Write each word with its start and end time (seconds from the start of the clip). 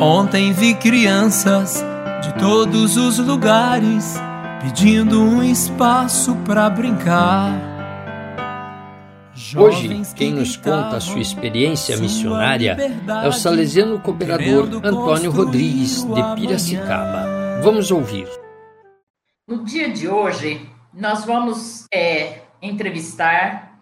Ontem 0.00 0.52
vi 0.52 0.76
crianças 0.76 1.84
de 2.22 2.32
todos 2.38 2.96
os 2.96 3.18
lugares 3.18 4.14
pedindo 4.62 5.20
um 5.20 5.42
espaço 5.42 6.36
para 6.46 6.70
brincar. 6.70 7.50
Hoje, 9.56 10.02
quem 10.14 10.34
nos 10.34 10.56
conta 10.56 10.98
a 10.98 11.00
sua 11.00 11.18
experiência 11.18 11.96
missionária 11.96 12.76
é 13.24 13.26
o 13.26 13.32
salesiano 13.32 13.98
cooperador 13.98 14.68
Antônio 14.84 15.32
Rodrigues, 15.32 16.04
de 16.04 16.34
Piracicaba. 16.36 17.60
Vamos 17.64 17.90
ouvir. 17.90 18.28
No 19.48 19.64
dia 19.64 19.90
de 19.92 20.06
hoje, 20.06 20.70
nós 20.94 21.24
vamos 21.24 21.86
é, 21.92 22.42
entrevistar 22.62 23.80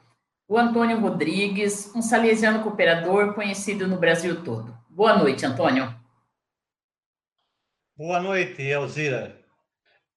o 0.49 0.57
Antônio 0.57 0.99
Rodrigues, 0.99 1.93
um 1.95 2.01
salesiano 2.01 2.61
cooperador 2.61 3.35
conhecido 3.35 3.87
no 3.87 3.99
Brasil 3.99 4.43
todo. 4.43 4.75
Boa 4.89 5.19
noite, 5.19 5.45
Antônio. 5.45 6.06
Boa 7.99 8.21
noite, 8.21 8.61
Elzira. 8.61 9.41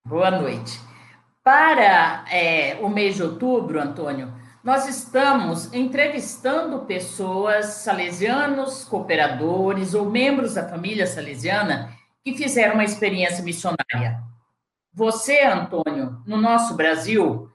Boa 0.05 0.29
noite. 0.29 0.77
Para 1.41 2.25
é, 2.29 2.77
o 2.81 2.89
mês 2.89 3.15
de 3.15 3.23
outubro, 3.23 3.79
Antônio, 3.79 4.33
nós 4.61 4.85
estamos 4.85 5.73
entrevistando 5.73 6.85
pessoas, 6.85 7.67
salesianos, 7.67 8.83
cooperadores 8.83 9.93
ou 9.93 10.09
membros 10.09 10.55
da 10.55 10.67
família 10.67 11.07
salesiana 11.07 11.95
que 12.21 12.35
fizeram 12.35 12.73
uma 12.73 12.83
experiência 12.83 13.41
missionária. 13.41 14.21
Você, 14.93 15.41
Antônio, 15.45 16.21
no 16.27 16.35
nosso 16.35 16.75
Brasil, 16.75 17.49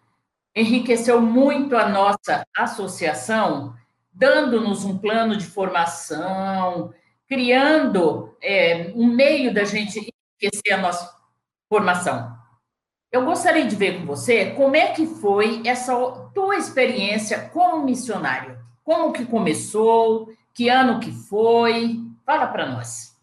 enriqueceu 0.56 1.20
muito 1.20 1.77
a 1.77 1.87
nossa 1.87 2.46
associação, 2.56 3.74
dando-nos 4.10 4.87
um 4.87 4.96
plano 4.96 5.37
de 5.37 5.45
formação, 5.45 6.95
criando 7.29 8.34
é, 8.43 8.91
um 8.95 9.06
meio 9.06 9.52
da 9.52 9.65
gente 9.65 10.13
enriquecer 10.45 10.75
a 10.75 10.79
nossa 10.79 11.15
formação. 11.69 12.37
Eu 13.10 13.24
gostaria 13.24 13.66
de 13.66 13.77
ver 13.77 14.01
com 14.01 14.07
você 14.07 14.51
como 14.52 14.77
é 14.77 14.93
que 14.93 15.07
foi 15.07 15.63
essa 15.66 15.95
tua 16.35 16.57
experiência 16.57 17.49
como 17.51 17.85
missionário. 17.85 18.59
Como 18.83 19.13
que 19.13 19.24
começou? 19.24 20.29
Que 20.52 20.68
ano 20.68 21.01
que 21.01 21.13
foi? 21.13 22.01
Fala 22.27 22.49
para 22.49 22.68
nós. 22.68 23.15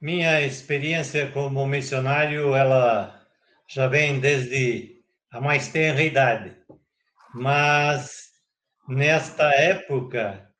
Minha 0.00 0.42
experiência 0.42 1.30
como 1.30 1.66
missionário, 1.66 2.54
ela 2.54 3.26
já 3.66 3.86
vem 3.86 4.20
desde 4.20 5.02
a 5.30 5.40
mais 5.40 5.68
tenra 5.68 6.02
idade. 6.02 6.54
Mas 7.32 8.32
nesta 8.86 9.44
época, 9.54 10.53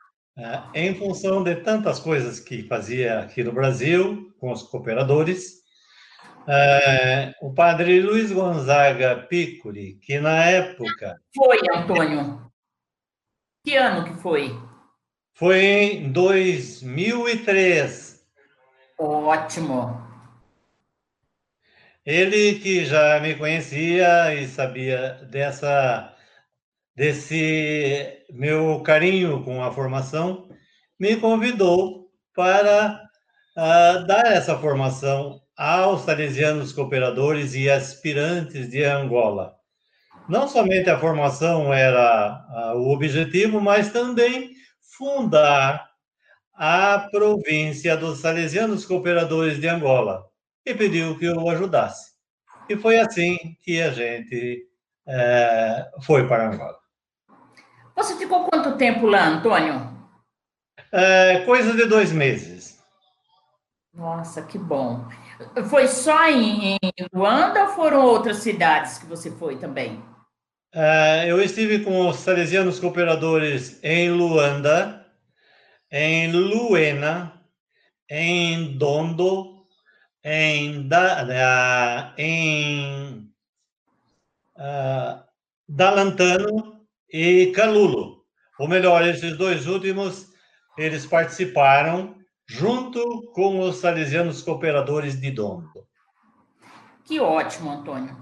em 0.74 0.94
função 0.94 1.42
de 1.42 1.56
tantas 1.56 1.98
coisas 2.00 2.40
que 2.40 2.64
fazia 2.64 3.20
aqui 3.20 3.44
no 3.44 3.52
Brasil, 3.52 4.34
com 4.38 4.52
os 4.52 4.62
cooperadores, 4.62 5.64
ah, 6.46 7.32
o 7.40 7.54
padre 7.54 8.00
Luiz 8.00 8.30
Gonzaga 8.30 9.27
Piccoli, 9.28 9.94
que 10.02 10.20
na 10.20 10.44
época. 10.44 11.18
Foi, 11.34 11.58
Antônio. 11.74 12.52
Que 13.64 13.77
ano 13.77 14.05
que 14.05 14.12
foi? 14.20 14.55
Foi 15.32 15.64
em 15.64 16.12
2003. 16.12 18.22
Ótimo. 18.98 20.05
Ele 22.05 22.60
que 22.60 22.84
já 22.84 23.18
me 23.20 23.34
conhecia 23.34 24.34
e 24.34 24.46
sabia 24.46 25.14
dessa 25.30 26.13
desse 26.94 28.24
meu 28.30 28.80
carinho 28.80 29.42
com 29.44 29.62
a 29.62 29.72
formação, 29.72 30.48
me 30.98 31.16
convidou 31.16 32.08
para 32.34 33.00
uh, 33.56 34.06
dar 34.06 34.26
essa 34.26 34.56
formação 34.58 35.40
aos 35.56 36.02
salesianos 36.02 36.72
cooperadores 36.72 37.54
e 37.54 37.70
aspirantes 37.70 38.68
de 38.68 38.84
Angola. 38.84 39.54
Não 40.28 40.48
somente 40.48 40.88
a 40.88 40.98
formação 40.98 41.72
era 41.72 42.74
uh, 42.74 42.78
o 42.78 42.92
objetivo, 42.92 43.60
mas 43.60 43.92
também 43.92 44.52
fundar 44.96 45.88
a 46.54 47.08
província 47.10 47.96
dos 47.96 48.20
salesianos 48.20 48.86
cooperadores 48.86 49.60
de 49.60 49.68
Angola 49.68 50.24
e 50.64 50.72
pediu 50.74 51.18
que 51.18 51.27
eu 51.27 51.48
ajudasse. 51.48 52.12
E 52.68 52.77
foi 52.77 52.98
assim 52.98 53.36
que 53.60 53.80
a 53.83 53.90
gente 53.90 54.66
é, 55.06 55.90
foi 56.02 56.27
para 56.27 56.48
Angola. 56.48 56.83
Você 57.94 58.16
ficou 58.16 58.48
quanto 58.48 58.77
tempo 58.77 59.06
lá, 59.06 59.27
Antônio? 59.27 59.92
É, 60.90 61.40
coisa 61.44 61.74
de 61.74 61.86
dois 61.86 62.12
meses. 62.12 62.78
Nossa, 63.92 64.42
que 64.42 64.58
bom. 64.58 65.08
Foi 65.68 65.86
só 65.86 66.28
em, 66.28 66.74
em 66.74 67.06
Luanda 67.12 67.62
ou 67.62 67.68
foram 67.68 68.04
outras 68.04 68.38
cidades 68.38 68.98
que 68.98 69.06
você 69.06 69.30
foi 69.30 69.56
também? 69.56 70.02
É, 70.72 71.30
eu 71.30 71.40
estive 71.40 71.84
com 71.84 72.08
os 72.08 72.16
salesianos 72.16 72.80
cooperadores 72.80 73.78
em 73.83 74.10
Luanda, 74.10 75.06
em 75.90 76.33
Luena, 76.33 77.40
em 78.10 78.77
Dondo, 78.77 79.64
em, 80.24 80.88
da, 80.88 82.12
em 82.18 83.30
uh, 84.56 85.22
Dalantano 85.68 86.73
e 87.12 87.52
Calulo. 87.54 88.24
Ou 88.58 88.68
melhor, 88.68 89.06
esses 89.06 89.36
dois 89.36 89.66
últimos, 89.66 90.28
eles 90.78 91.04
participaram 91.06 92.16
junto 92.46 93.30
com 93.32 93.60
os 93.60 93.76
salesianos 93.76 94.42
cooperadores 94.42 95.20
de 95.20 95.30
Dondo. 95.30 95.70
Que 97.04 97.20
ótimo, 97.20 97.70
Antônio. 97.70 98.16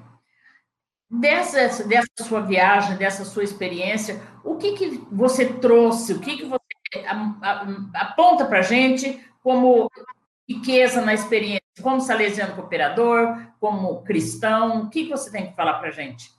Dessa, 1.10 1.84
dessa 1.84 2.09
sua 2.22 2.41
viagem, 2.41 2.97
dessa 2.97 3.25
sua 3.25 3.44
experiência, 3.44 4.22
o 4.43 4.56
que, 4.56 4.72
que 4.72 5.06
você 5.12 5.47
trouxe, 5.47 6.14
o 6.14 6.20
que, 6.20 6.38
que 6.38 6.44
você 6.47 6.60
aponta 7.94 8.47
para 8.47 8.60
a 8.60 8.62
gente 8.62 9.22
como 9.43 9.91
riqueza 10.49 11.00
na 11.03 11.12
experiência, 11.12 11.62
como 11.82 12.00
salesiano 12.00 12.54
cooperador, 12.54 13.47
como 13.60 14.03
cristão, 14.03 14.84
o 14.84 14.91
que, 14.91 15.04
que 15.04 15.10
você 15.10 15.31
tem 15.31 15.49
que 15.49 15.56
falar 15.56 15.75
para 15.75 15.88
a 15.88 15.93
gente? 15.93 16.31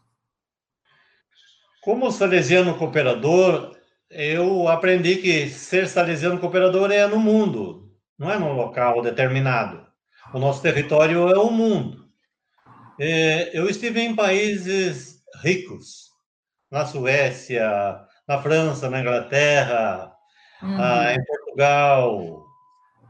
Como 1.83 2.09
salesiano 2.11 2.77
cooperador, 2.77 3.75
eu 4.09 4.69
aprendi 4.69 5.17
que 5.17 5.49
ser 5.49 5.85
salesiano 5.85 6.39
cooperador 6.39 6.89
é 6.91 7.05
no 7.07 7.19
mundo, 7.19 7.91
não 8.17 8.31
é 8.31 8.39
num 8.39 8.53
local 8.53 9.01
determinado. 9.01 9.85
O 10.33 10.39
nosso 10.39 10.61
território 10.61 11.29
é 11.29 11.37
o 11.37 11.51
mundo. 11.51 12.07
É, 12.97 13.57
eu 13.57 13.69
estive 13.69 13.99
em 13.99 14.15
países 14.15 15.21
ricos, 15.43 16.09
na 16.71 16.85
Suécia, 16.85 17.69
na 18.25 18.41
França, 18.41 18.89
na 18.89 19.01
Inglaterra, 19.01 20.09
uhum. 20.61 21.09
em 21.09 21.25
Portugal, 21.25 22.45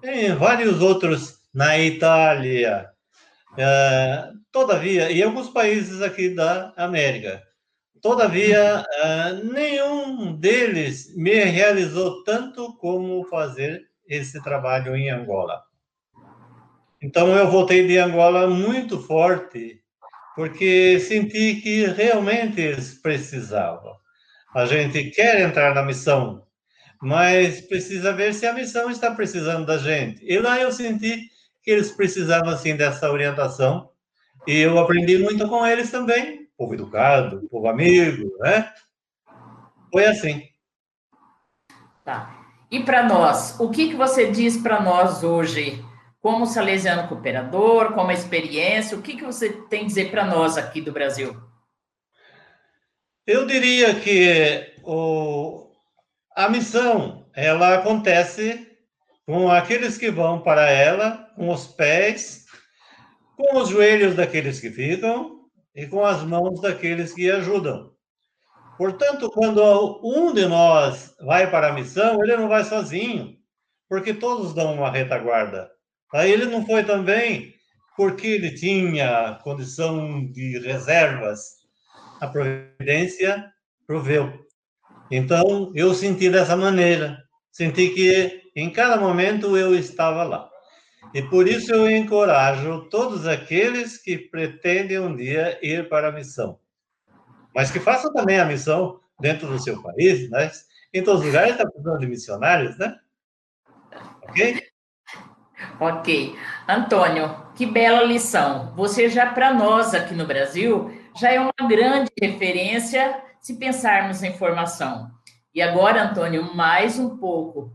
em 0.03 0.33
vários 0.33 0.81
outros, 0.81 1.35
na 1.53 1.77
Itália, 1.77 2.89
é, 3.55 4.29
todavia, 4.51 5.11
e 5.11 5.21
alguns 5.21 5.49
países 5.49 6.01
aqui 6.01 6.29
da 6.29 6.73
América. 6.75 7.52
Todavia, 8.03 8.85
uh, 8.85 9.53
nenhum 9.53 10.35
deles 10.35 11.15
me 11.15 11.35
realizou 11.45 12.21
tanto 12.25 12.75
como 12.75 13.23
fazer 13.29 13.81
esse 14.05 14.43
trabalho 14.43 14.93
em 14.93 15.09
Angola. 15.09 15.63
Então, 17.01 17.29
eu 17.29 17.49
voltei 17.49 17.87
de 17.87 17.97
Angola 17.97 18.45
muito 18.49 18.99
forte, 18.99 19.81
porque 20.35 20.99
senti 20.99 21.61
que 21.61 21.85
realmente 21.85 22.59
eles 22.59 22.93
precisavam. 22.93 23.95
A 24.53 24.65
gente 24.65 25.11
quer 25.11 25.39
entrar 25.39 25.73
na 25.73 25.81
missão, 25.81 26.45
mas 27.01 27.61
precisa 27.61 28.11
ver 28.11 28.33
se 28.33 28.45
a 28.45 28.51
missão 28.51 28.91
está 28.91 29.11
precisando 29.11 29.65
da 29.65 29.77
gente. 29.77 30.19
E 30.25 30.37
lá 30.39 30.59
eu 30.59 30.73
senti 30.73 31.29
que 31.63 31.71
eles 31.71 31.89
precisavam, 31.91 32.49
assim, 32.49 32.75
dessa 32.75 33.09
orientação, 33.09 33.89
e 34.45 34.59
eu 34.59 34.77
aprendi 34.77 35.17
muito 35.19 35.47
com 35.47 35.65
eles 35.65 35.89
também, 35.89 36.42
povo 36.57 36.73
educado, 36.73 37.47
povo 37.49 37.67
amigo, 37.67 38.37
né? 38.39 38.71
Foi 39.91 40.05
assim. 40.05 40.43
Tá. 42.03 42.43
E 42.69 42.83
para 42.83 43.03
nós, 43.03 43.59
o 43.59 43.69
que, 43.69 43.89
que 43.89 43.95
você 43.95 44.31
diz 44.31 44.57
para 44.57 44.81
nós 44.81 45.23
hoje, 45.23 45.83
como 46.19 46.45
salesiano 46.45 47.07
cooperador, 47.07 47.93
como 47.93 48.11
experiência, 48.11 48.97
o 48.97 49.01
que, 49.01 49.15
que 49.15 49.23
você 49.23 49.51
tem 49.69 49.83
a 49.83 49.87
dizer 49.87 50.09
para 50.09 50.25
nós 50.25 50.57
aqui 50.57 50.81
do 50.81 50.91
Brasil? 50.91 51.35
Eu 53.25 53.45
diria 53.45 53.93
que 53.95 54.73
o, 54.83 55.69
a 56.35 56.49
missão, 56.49 57.25
ela 57.35 57.75
acontece 57.75 58.67
com 59.25 59.49
aqueles 59.49 59.97
que 59.97 60.09
vão 60.09 60.41
para 60.41 60.69
ela, 60.69 61.29
com 61.35 61.49
os 61.49 61.67
pés, 61.67 62.45
com 63.37 63.57
os 63.57 63.69
joelhos 63.69 64.15
daqueles 64.15 64.59
que 64.59 64.69
ficam, 64.69 65.42
e 65.75 65.87
com 65.87 66.05
as 66.05 66.23
mãos 66.23 66.61
daqueles 66.61 67.13
que 67.13 67.29
ajudam. 67.29 67.91
Portanto, 68.77 69.29
quando 69.29 69.61
um 70.03 70.33
de 70.33 70.45
nós 70.47 71.15
vai 71.21 71.49
para 71.49 71.69
a 71.69 71.73
missão, 71.73 72.23
ele 72.23 72.35
não 72.35 72.47
vai 72.47 72.63
sozinho, 72.63 73.37
porque 73.87 74.13
todos 74.13 74.53
dão 74.53 74.73
uma 74.73 74.89
retaguarda. 74.89 75.69
Aí 76.13 76.31
ele 76.31 76.45
não 76.45 76.65
foi 76.65 76.83
também 76.83 77.53
porque 77.95 78.27
ele 78.27 78.51
tinha 78.51 79.39
condição 79.43 80.25
de 80.31 80.59
reservas. 80.59 81.57
A 82.19 82.27
providência 82.27 83.51
proveu. 83.85 84.33
Então, 85.11 85.71
eu 85.75 85.93
senti 85.93 86.29
dessa 86.29 86.55
maneira. 86.55 87.23
Senti 87.51 87.89
que 87.89 88.41
em 88.55 88.71
cada 88.71 88.97
momento 88.97 89.55
eu 89.55 89.75
estava 89.75 90.23
lá. 90.23 90.49
E 91.13 91.21
por 91.21 91.47
isso 91.47 91.73
eu 91.73 91.89
encorajo 91.89 92.89
todos 92.89 93.27
aqueles 93.27 93.97
que 93.97 94.17
pretendem 94.17 94.99
um 94.99 95.15
dia 95.15 95.59
ir 95.61 95.87
para 95.87 96.09
a 96.09 96.11
missão. 96.11 96.59
Mas 97.55 97.71
que 97.71 97.79
façam 97.79 98.11
também 98.13 98.39
a 98.39 98.45
missão 98.45 98.99
dentro 99.19 99.47
do 99.47 99.59
seu 99.59 99.81
país, 99.81 100.29
né? 100.29 100.51
Em 100.93 101.03
todos 101.03 101.21
os 101.21 101.27
lugares 101.27 101.51
está 101.51 101.65
precisando 101.65 101.99
de 101.99 102.07
missionários, 102.07 102.77
né? 102.77 102.95
Ok? 104.23 104.63
Ok. 105.79 106.35
Antônio, 106.67 107.35
que 107.55 107.65
bela 107.65 108.03
lição. 108.03 108.73
Você 108.75 109.09
já, 109.09 109.27
para 109.33 109.53
nós 109.53 109.93
aqui 109.93 110.13
no 110.13 110.25
Brasil, 110.25 110.91
já 111.15 111.31
é 111.31 111.39
uma 111.39 111.67
grande 111.67 112.11
referência 112.19 113.21
se 113.39 113.55
pensarmos 113.57 114.23
em 114.23 114.37
formação. 114.37 115.11
E 115.53 115.61
agora, 115.61 116.03
Antônio, 116.03 116.55
mais 116.55 116.97
um 116.97 117.17
pouco 117.17 117.71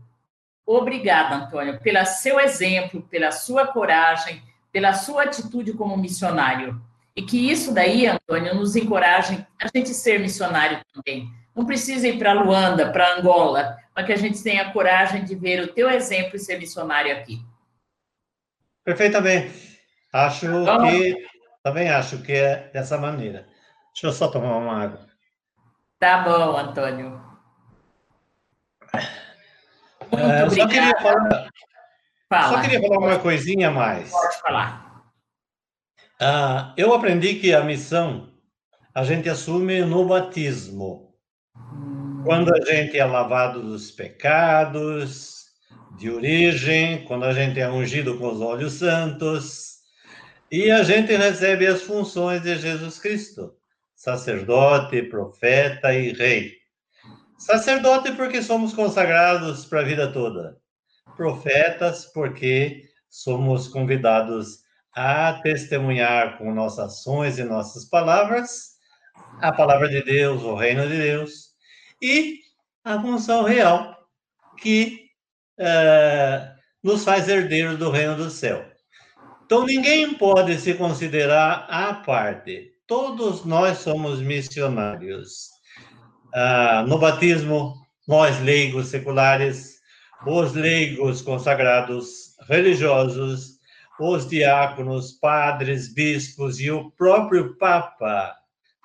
Obrigada, 0.71 1.33
Antônio, 1.33 1.79
pelo 1.79 2.05
seu 2.05 2.39
exemplo, 2.39 3.01
pela 3.01 3.31
sua 3.31 3.65
coragem, 3.65 4.39
pela 4.71 4.93
sua 4.93 5.23
atitude 5.23 5.73
como 5.73 5.97
missionário. 5.97 6.79
E 7.15 7.23
que 7.23 7.49
isso 7.49 7.73
daí, 7.73 8.05
Antônio, 8.05 8.53
nos 8.53 8.75
encoraje 8.75 9.43
a 9.59 9.67
gente 9.75 9.89
ser 9.95 10.19
missionário 10.19 10.79
também. 10.93 11.27
Não 11.55 11.65
precisa 11.65 12.07
ir 12.07 12.19
para 12.19 12.33
Luanda, 12.33 12.91
para 12.91 13.15
Angola, 13.15 13.77
mas 13.95 14.05
que 14.05 14.13
a 14.13 14.15
gente 14.15 14.43
tenha 14.43 14.71
coragem 14.71 15.25
de 15.25 15.33
ver 15.33 15.59
o 15.63 15.73
teu 15.73 15.89
exemplo 15.89 16.35
e 16.35 16.39
ser 16.39 16.59
missionário 16.59 17.17
aqui. 17.17 17.43
Perfeitamente. 18.83 19.79
Acho 20.13 20.45
então, 20.45 20.83
que 20.83 21.25
também 21.63 21.89
acho 21.89 22.21
que 22.21 22.31
é 22.31 22.69
dessa 22.71 22.95
maneira. 22.95 23.47
Deixa 23.91 24.05
eu 24.05 24.11
só 24.11 24.27
tomar 24.27 24.55
uma 24.55 24.83
água. 24.83 25.07
Tá 25.97 26.19
bom, 26.19 26.55
Antônio. 26.55 27.19
Muito 30.11 30.25
é, 30.25 30.49
só 30.49 30.67
queria 30.67 30.97
falar, 30.99 31.49
Fala. 32.29 32.49
Só 32.49 32.61
queria 32.61 32.79
falar 32.79 32.99
uma 32.99 33.19
coisinha 33.19 33.69
a 33.69 33.71
mais. 33.71 34.11
Pode 34.11 34.39
falar. 34.41 35.03
Ah, 36.21 36.73
eu 36.77 36.93
aprendi 36.93 37.35
que 37.35 37.53
a 37.53 37.63
missão 37.63 38.29
a 38.93 39.03
gente 39.03 39.27
assume 39.27 39.81
no 39.81 40.05
batismo. 40.05 41.15
Hum. 41.57 42.21
Quando 42.23 42.53
a 42.53 42.61
gente 42.65 42.99
é 42.99 43.03
lavado 43.03 43.63
dos 43.63 43.89
pecados 43.89 45.45
de 45.97 46.11
origem, 46.11 47.03
quando 47.05 47.25
a 47.25 47.33
gente 47.33 47.59
é 47.59 47.69
ungido 47.69 48.17
com 48.19 48.27
os 48.27 48.41
olhos 48.41 48.73
santos, 48.73 49.79
e 50.51 50.69
a 50.69 50.83
gente 50.83 51.15
recebe 51.15 51.65
as 51.65 51.81
funções 51.81 52.43
de 52.43 52.57
Jesus 52.57 52.99
Cristo, 52.99 53.55
sacerdote, 53.95 55.01
profeta 55.03 55.93
e 55.93 56.13
rei. 56.13 56.58
Sacerdote, 57.39 58.11
porque 58.11 58.43
somos 58.43 58.73
consagrados 58.73 59.65
para 59.65 59.79
a 59.79 59.83
vida 59.83 60.11
toda. 60.11 60.57
Profetas, 61.15 62.05
porque 62.05 62.83
somos 63.09 63.67
convidados 63.67 64.59
a 64.95 65.33
testemunhar 65.41 66.37
com 66.37 66.53
nossas 66.53 66.99
ações 66.99 67.39
e 67.39 67.43
nossas 67.43 67.85
palavras 67.85 68.77
a 69.41 69.51
palavra 69.51 69.87
de 69.87 70.03
Deus, 70.03 70.43
o 70.43 70.55
reino 70.55 70.87
de 70.87 70.97
Deus, 70.97 71.49
e 72.01 72.39
a 72.83 72.99
função 73.01 73.43
real 73.43 73.95
que 74.57 75.09
é, 75.57 76.51
nos 76.83 77.03
faz 77.03 77.27
herdeiros 77.27 77.77
do 77.77 77.89
reino 77.89 78.15
do 78.15 78.29
céu. 78.29 78.65
Então, 79.45 79.65
ninguém 79.65 80.13
pode 80.13 80.59
se 80.59 80.73
considerar 80.73 81.65
à 81.69 81.93
parte. 81.93 82.71
Todos 82.85 83.45
nós 83.45 83.79
somos 83.79 84.21
missionários. 84.21 85.58
Ah, 86.33 86.85
no 86.87 86.99
batismo, 86.99 87.75
nós 88.07 88.39
leigos 88.39 88.87
seculares, 88.87 89.79
os 90.25 90.53
leigos 90.53 91.21
consagrados 91.21 92.35
religiosos, 92.47 93.59
os 93.99 94.27
diáconos, 94.27 95.11
padres, 95.13 95.93
bispos 95.93 96.59
e 96.59 96.71
o 96.71 96.91
próprio 96.91 97.57
Papa 97.57 98.35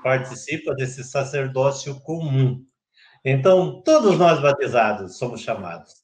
participa 0.02 0.74
desse 0.74 1.02
sacerdócio 1.04 1.98
comum. 2.00 2.62
Então, 3.24 3.80
todos 3.82 4.18
nós 4.18 4.40
batizados 4.40 5.16
somos 5.16 5.40
chamados. 5.40 5.94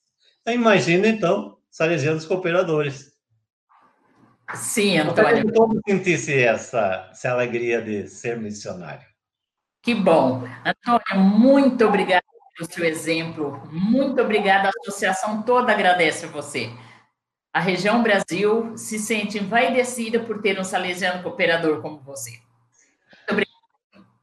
Imagina, 0.46 1.06
então, 1.06 1.58
salesianos 1.70 2.24
cooperadores. 2.24 3.12
Sim, 4.54 4.98
Antônio. 4.98 5.46
Que 5.46 5.52
todos 5.52 5.80
sentissem 5.86 6.42
essa, 6.42 7.08
essa 7.10 7.30
alegria 7.30 7.82
de 7.82 8.08
ser 8.08 8.38
missionário. 8.38 9.09
Que 9.82 9.94
bom. 9.94 10.46
Antônio, 10.64 11.24
muito 11.24 11.86
obrigada 11.86 12.24
pelo 12.56 12.70
seu 12.70 12.84
exemplo. 12.84 13.62
Muito 13.72 14.20
obrigada. 14.20 14.68
A 14.68 14.72
associação 14.80 15.42
toda 15.42 15.72
agradece 15.72 16.26
a 16.26 16.28
você. 16.28 16.70
A 17.52 17.60
região 17.60 18.02
Brasil 18.02 18.76
se 18.76 18.98
sente 18.98 19.38
envaidecida 19.38 20.20
por 20.20 20.40
ter 20.40 20.60
um 20.60 20.64
salesiano 20.64 21.22
cooperador 21.22 21.80
como 21.80 21.98
você. 22.00 22.30
Muito 22.30 23.30
obrigada. 23.30 23.60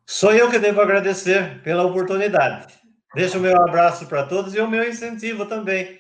Sou 0.06 0.34
eu 0.34 0.50
que 0.50 0.60
devo 0.60 0.80
agradecer 0.80 1.62
pela 1.64 1.84
oportunidade. 1.84 2.74
Deixo 3.16 3.38
o 3.38 3.42
meu 3.42 3.60
abraço 3.62 4.06
para 4.08 4.26
todos 4.26 4.54
e 4.54 4.60
o 4.60 4.70
meu 4.70 4.88
incentivo 4.88 5.46
também. 5.46 6.00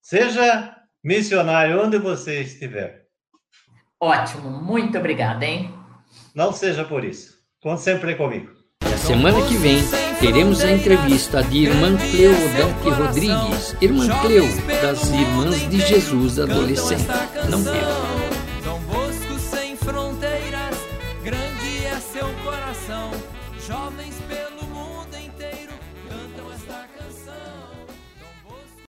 Seja 0.00 0.76
missionário 1.02 1.82
onde 1.82 1.98
você 1.98 2.40
estiver. 2.40 3.06
Ótimo, 4.00 4.50
muito 4.50 4.98
obrigada, 4.98 5.44
hein? 5.46 5.72
Não 6.34 6.52
seja 6.52 6.84
por 6.84 7.04
isso. 7.04 7.40
Conte 7.60 7.82
sempre 7.82 8.16
comigo. 8.16 8.61
Na 8.92 8.98
semana 8.98 9.40
que 9.48 9.56
vem, 9.56 9.82
teremos 10.20 10.60
a 10.60 10.70
entrevista 10.70 11.42
de 11.42 11.64
Irmã 11.64 11.96
Cleo 11.96 12.34
Dante 12.58 12.90
Rodrigues, 12.90 13.74
Irmã 13.80 14.06
Cleo, 14.20 14.46
das 14.82 15.08
Irmãs 15.08 15.70
de 15.70 15.80
Jesus 15.80 16.38
Adolescente. 16.38 17.06
Não 17.48 17.64
perca. 17.64 17.86
Dom 18.62 18.78